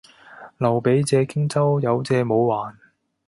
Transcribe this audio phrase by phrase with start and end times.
[0.57, 2.75] 劉備借荊州，有借冇還